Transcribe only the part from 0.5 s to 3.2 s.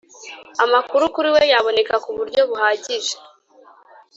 amakuru kuri we yaboneka ku buryo buhagije.